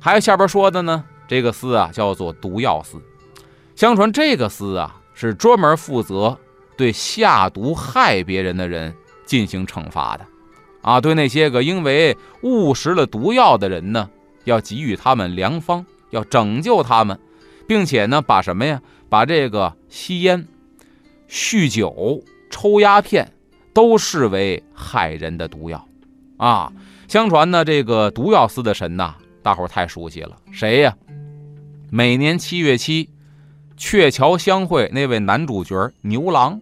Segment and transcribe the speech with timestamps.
[0.00, 3.00] 还有下边说的呢，这个司啊叫做毒药司。
[3.76, 6.36] 相传这个司啊是专门负责
[6.76, 8.94] 对下毒害别人的人
[9.26, 10.26] 进行惩罚的，
[10.80, 14.08] 啊，对那些个因为误食了毒药的人呢，
[14.44, 17.18] 要给予他们良方，要拯救他们，
[17.68, 18.80] 并且呢，把什么呀？
[19.10, 20.46] 把这个吸烟、
[21.28, 23.32] 酗酒、抽鸦片
[23.74, 25.86] 都视为害人的毒药，
[26.38, 26.72] 啊！
[27.08, 30.96] 相传呢，这个毒药司的神呐，大伙太熟悉了，谁呀？
[31.90, 33.08] 每年七月七，
[33.76, 36.60] 鹊桥相会那位男主角牛郎。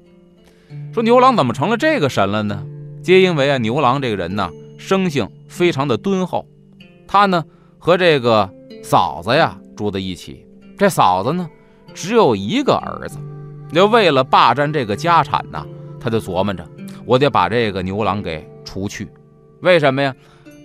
[0.92, 2.64] 说牛郎怎么成了这个神了呢？
[3.02, 6.46] 皆因为啊，牛郎这个人呢，生性非常的敦厚，
[7.06, 7.44] 他呢
[7.78, 11.48] 和这个嫂子呀住在一起，这嫂子呢。
[11.94, 13.18] 只有一个儿子，
[13.72, 15.66] 那为了霸占这个家产呢，
[15.98, 16.64] 他就琢磨着，
[17.04, 19.08] 我得把这个牛郎给除去。
[19.62, 20.14] 为什么呀？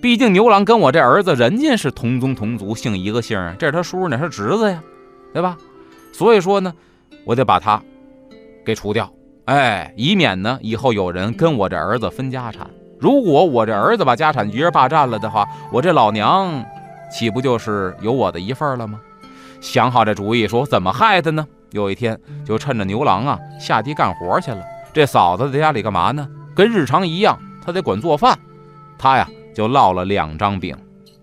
[0.03, 4.83] 毕竟牛郎跟我这儿子，人家是同宗同族，姓一个姓啊，这是他叔叔，那是侄子呀，
[5.31, 5.57] 对吧？
[6.11, 6.73] 所以说呢，
[7.23, 7.81] 我得把他
[8.65, 9.09] 给除掉，
[9.45, 12.69] 哎，以免呢以后有人跟我这儿子分家产。
[12.99, 16.65] 如果我这儿子把家产一人霸占了的话，我这老娘
[17.09, 18.99] 岂不就是有我的一份了吗？
[19.61, 21.47] 想好这主意，说怎么害他呢？
[21.71, 24.61] 有一天，就趁着牛郎啊下地干活去了，
[24.91, 26.27] 这嫂子在家里干嘛呢？
[26.53, 28.37] 跟日常一样，她得管做饭。
[28.97, 30.75] 她呀就烙了两张饼，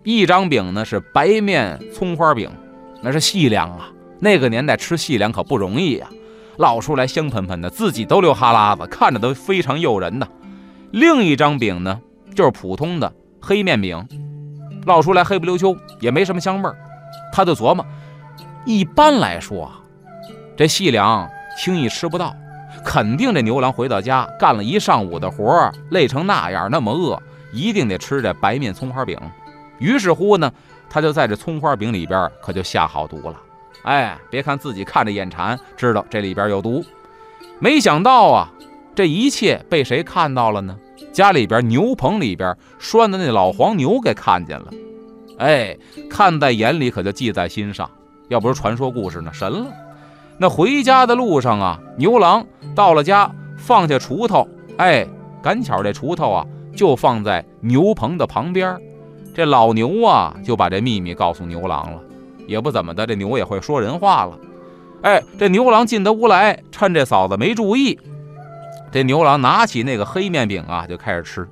[0.04, 2.50] 一张饼呢是白面葱花饼，
[3.02, 3.90] 那是细粮啊。
[4.18, 6.08] 那个年代吃细粮可不容易呀，
[6.58, 10.28] 烙出来香喷喷的，自己都流哈喇子，看着都非常诱人呐。
[10.90, 12.00] 另一张饼呢
[12.34, 14.06] 就是普通的黑面饼，
[14.86, 16.76] 烙出来黑不溜秋，也没什么香味儿。
[17.32, 17.84] 他就琢磨。
[18.66, 19.80] 一般来说啊，
[20.56, 22.34] 这细粮轻易吃不到，
[22.84, 27.20] 肯定这牛郎回到家干了一上午的活儿，累成那样，那么饿，
[27.52, 29.18] 一定得吃这白面葱花饼。
[29.78, 30.52] 于是乎呢，
[30.88, 33.40] 他就在这葱花饼里边可就下好毒了。
[33.82, 36.84] 哎，别看自己看着眼馋，知道这里边有毒。
[37.58, 38.52] 没想到啊，
[38.94, 40.76] 这一切被谁看到了呢？
[41.12, 44.66] 家里边牛棚里边拴的那老黄牛给看见了。
[45.38, 45.76] 哎，
[46.10, 47.90] 看在眼里，可就记在心上。
[48.28, 49.72] 要不是传说故事呢，神了。
[50.38, 54.46] 那回家的路上啊，牛郎到了家，放下锄头，
[54.76, 55.06] 哎，
[55.42, 58.76] 赶巧这锄头啊就放在牛棚的旁边。
[59.34, 62.00] 这老牛啊就把这秘密告诉牛郎了，
[62.46, 64.38] 也不怎么的，这牛也会说人话了。
[65.02, 67.98] 哎，这牛郎进得屋来，趁这嫂子没注意，
[68.90, 71.48] 这牛郎拿起那个黑面饼啊就开始吃，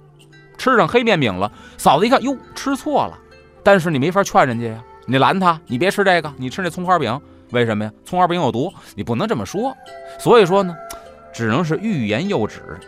[0.59, 1.51] 吃上黑面饼了。
[1.77, 3.17] 嫂子一看，哟，吃错了，
[3.63, 4.85] 但是你没法劝人家呀。
[5.07, 7.19] 你拦他，你别吃这个，你吃那葱花饼，
[7.53, 7.93] 为什么呀？
[8.05, 9.75] 葱花饼有毒，你不能这么说。
[10.19, 10.77] 所以说呢，
[11.33, 12.79] 只能是欲言又止。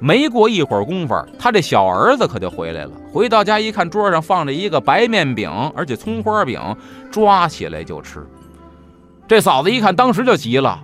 [0.00, 2.92] 没过一会儿功夫，他这小儿子可就回来了。
[3.12, 6.60] 回到家一看，桌上放着一个白面饼，而且葱花饼，
[7.10, 8.24] 抓起来就吃。
[9.26, 10.80] 这嫂子一看，当时就急了，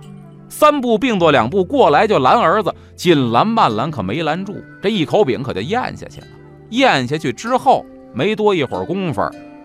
[0.49, 4.55] 三步并作两步过来就拦儿子，紧拦慢拦，可没拦住。
[4.81, 6.27] 这一口饼可就咽下去了。
[6.69, 9.21] 咽下去之后，没多一会儿功夫，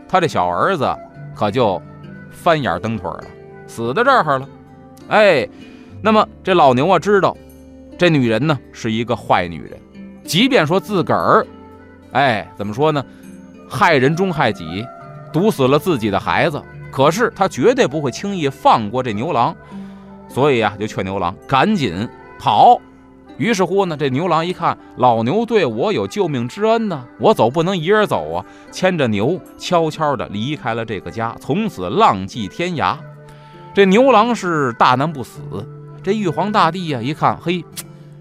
[0.08, 0.87] 他这小儿子。
[1.32, 1.81] 可就
[2.31, 3.25] 翻眼蹬腿了，
[3.67, 4.49] 死在这儿了。
[5.08, 5.49] 哎，
[6.03, 7.35] 那么这老牛啊，知道
[8.00, 9.79] 这女人呢是一个坏女人，
[10.25, 11.47] 即便说自个儿，
[12.12, 13.05] 哎，怎么说呢，
[13.69, 14.87] 害人终害己，
[15.31, 19.55] 毒死了自己的孩子，可是她绝对不会轻易放过这牛郎，
[20.31, 22.08] 所以啊，就劝牛郎赶紧
[22.38, 22.81] 跑。
[23.37, 32.96] 于是乎呢，这牛郎一看老牛对我有救命之恩呢，我走不能一人走啊，牵着牛悄悄地离开了这个家，从此浪迹天涯。
[33.75, 35.43] 这牛郎是大难不死，
[36.03, 37.62] 这玉皇大帝呀一看，嘿，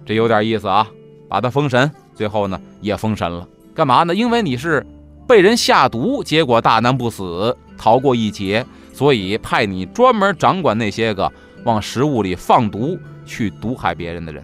[0.09, 0.87] 这有点意思啊，
[1.27, 3.47] 把他封神，最后呢也封神了。
[3.75, 4.15] 干嘛呢？
[4.15, 4.83] 因为你是
[5.27, 11.31] 被人下毒，结果大难不死，逃过一劫，所以派你专门掌管那些个
[11.63, 14.43] 往食物里放毒去毒害别人的人。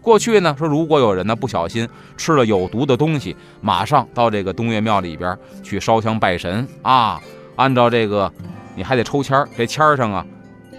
[0.00, 7.20] 过去呢，说如果有人呢不小心吃了有毒的东西，马上到这个东岳庙里边去烧香拜神啊，
[7.56, 8.32] 按照这个
[8.74, 10.24] 你还得抽签儿，这签儿上啊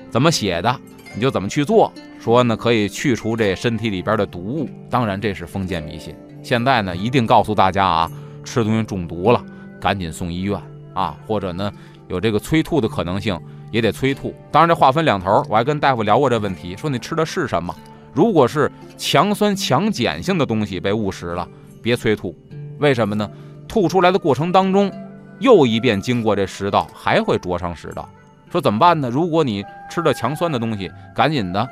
[0.10, 0.76] 怎么写的，
[1.18, 1.92] 你就怎么去做。
[2.20, 6.16] 说呢可以去除这身体里边的毒物，当然这是封建迷信。
[6.44, 8.12] 现在呢一定告诉大家啊，
[8.44, 9.44] 吃东西中毒了，
[9.82, 10.62] 赶紧送医院
[10.94, 11.72] 啊，或者呢
[12.08, 13.40] 有这个催吐的可能性，
[13.72, 14.32] 也得催吐。
[14.52, 17.76] 当然这话分两头，我还跟大夫聊过这问题，说你吃的是什么？
[18.14, 21.48] 如果是强酸强碱性的东西被误食了，
[21.82, 22.36] 别催吐。
[22.78, 23.28] 为什么呢？
[23.68, 24.92] 吐出来的过程当中，
[25.40, 28.08] 又一遍经过这食道，还会灼伤食道。
[28.50, 29.10] 说怎么办呢？
[29.10, 31.68] 如果你吃的强酸的东西，赶紧的。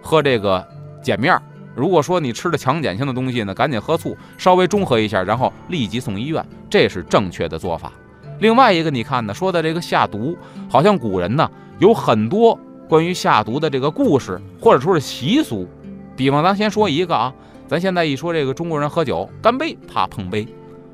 [0.00, 0.66] 喝这个
[1.04, 1.40] 碱面儿，
[1.76, 7.92] 如果说你吃的强碱性的东西呢，赶紧喝醋，稍微中和一下，然后立即送医院，这是正确的做法。
[8.40, 10.36] 另外一个，你看呢，说的这个下毒，
[10.68, 12.58] 好像古人呢有很多
[12.88, 15.68] 关于下毒的这个故事，或者说是习俗。
[16.16, 17.32] 比方，咱先说一个啊，
[17.68, 20.48] 咱现在一说这个中国人喝酒，干杯，怕碰杯，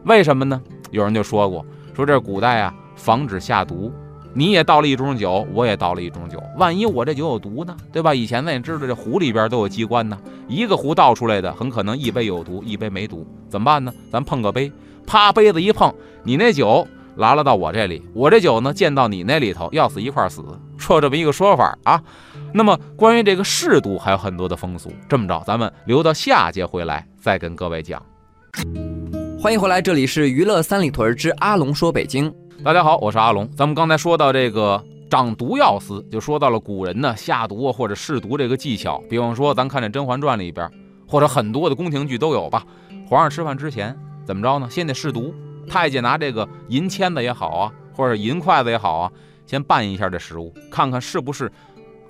[0.05, 0.61] 为什么呢？
[0.91, 1.65] 有人就说过，
[1.95, 3.91] 说这古代啊，防止下毒。
[4.35, 7.77] 你也倒了一盅酒，我也倒了一盅酒，万一我这酒有毒呢？
[7.91, 8.15] 对吧？
[8.15, 10.17] 以前咱也知道这壶里边都有机关呢，
[10.47, 13.93] 一个壶倒出来的很可能一杯有毒，一杯没毒，怎么办呢？
[14.13, 14.71] 咱碰个杯，
[15.07, 15.93] 啪，杯子一碰，
[16.23, 16.87] 你那酒
[17.17, 20.45] 拉了到我这里，我这酒呢溅到你那里头，要死一块死，
[20.77, 22.01] 说这么一个说法啊。
[22.53, 28.01] 那么关于这个嗜毒还有很多的风俗，这么着，咱们留到下节回来再跟各位讲。
[29.41, 32.33] 欢迎回来，这里是娱乐三里屯之阿龙说北京。
[32.65, 33.49] 大家好，我是阿龙。
[33.57, 38.99] 咱们刚才说到这个长毒药司，就说到了古人呢下毒或者试毒这个技巧。
[39.09, 40.69] 比方说，咱看这《甄嬛传》里边，
[41.07, 42.67] 或者很多的宫廷剧都有吧。
[43.09, 43.97] 皇上吃饭之前
[44.27, 44.69] 怎么着呢？
[44.69, 45.33] 先得试毒。
[45.69, 49.13] 太监拿这个银签子也好啊，或者银筷子也好啊，
[49.47, 51.51] 先拌一下这食物，看看是不是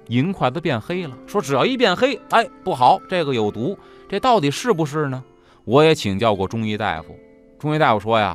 [0.06, 1.14] 银筷子变黑了。
[1.26, 3.78] 说只要一变黑，哎，不好，这个有毒。
[4.08, 5.22] 这到底是不是呢？
[5.66, 7.14] 我也请教过中医大夫，
[7.58, 8.34] 中医大夫说呀。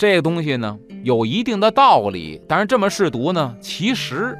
[0.00, 4.34] 这个东西呢，有一定的道理，但是这么试毒呢，其实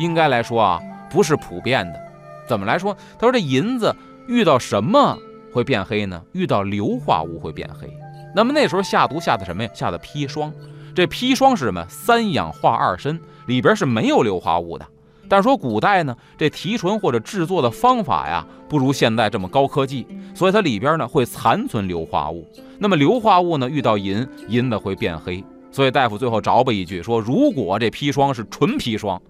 [0.00, 2.00] 应该来说啊，不是普遍的。
[2.48, 2.92] 怎么来说？
[3.16, 3.94] 他说这银子
[4.26, 5.16] 遇到什么
[5.52, 6.20] 会变黑呢？
[6.32, 7.88] 遇到硫化物会变黑。
[8.34, 9.70] 那么那时候下毒下的什么呀？
[9.72, 10.52] 下的砒霜。
[10.92, 11.86] 这砒霜是什么？
[11.88, 14.84] 三氧化二砷，里边是没有硫化物的。
[15.28, 22.46] 但是说古代呢，这提纯或者制作的方法呀，不如现在这么高科技，所以它里边呢会残存硫化物。
[22.78, 25.42] 那么硫化物呢遇到银，银子会变黑。
[25.72, 29.20] 所以大夫最后着吧一句说：如果这砒霜是纯砒霜，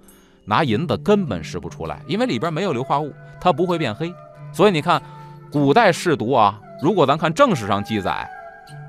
[0.45, 4.15] 拿银子根本试不出来，因为里边没有硫化物，它不会变黑。
[4.53, 5.03] 所以你看，
[5.51, 8.29] 古代试毒啊，如果咱看正史上记载，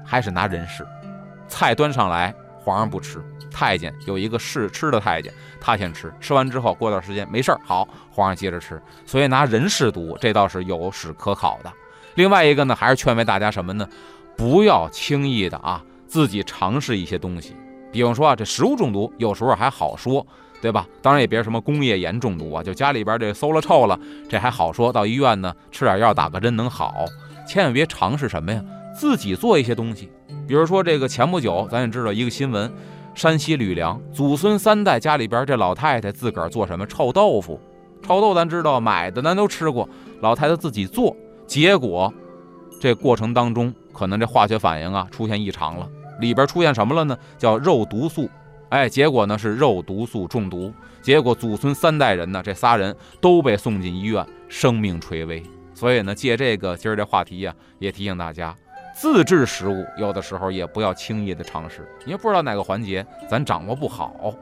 [0.06, 0.86] 还是拿人试，
[1.48, 2.34] 菜端上来，
[2.68, 3.24] 皇上不吃。
[3.50, 8.80] 太监有一个试吃的太监，他先吃，吃完之后过段时间没事儿，好，皇上接着吃。
[9.06, 11.72] 所以拿人试毒，这倒是有史可考的。
[12.16, 13.88] 另外一个呢，还是劝慰大家什么呢？
[14.36, 17.56] 不要轻易的啊，自己尝试一些东西。
[17.90, 20.28] 比方说啊，这食物中毒有时候还好说，
[20.62, 20.86] 对吧？
[21.02, 23.98] 当然也别什么工业盐中毒啊，就家里边这馊了臭了，
[24.28, 27.06] 这还好说，到医院呢吃点药打个针能好。
[27.48, 28.62] 千万别尝试什么呀，
[28.98, 30.10] 自己做一些东西。
[30.48, 32.72] 比如说这个前不久咱也知道一个新闻。
[33.14, 37.60] 山西吕梁祖孙三代家里边这老太太自个儿做什么臭豆腐？
[38.04, 39.90] 臭豆咱知道买的咱都吃过，
[40.22, 42.14] 老太太自己做，结果
[42.80, 45.90] 这过程当中可能这化学反应啊出现异常了，
[46.20, 47.18] 里边出现什么了呢？
[47.40, 48.30] 叫肉毒素，
[48.70, 55.42] 哎，结果呢是肉毒素中毒，结果祖孙三代人呢这仨人都被送进医院，生命垂危。
[55.74, 58.56] 所以呢借这个今儿这话题呀，也提醒大家。
[59.00, 64.34] 自制食物，有的时候也不要轻易的尝试，因为不知道哪个环节咱掌握不好。